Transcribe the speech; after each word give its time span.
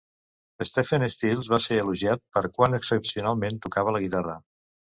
Stephen 0.69 1.05
Stills 1.15 1.51
va 1.55 1.59
ser 1.67 1.77
elogiat 1.83 2.25
per 2.39 2.43
quan 2.57 2.79
excepcionalment 2.81 3.63
tocava 3.67 3.97
la 3.99 4.03
guitarra. 4.07 4.39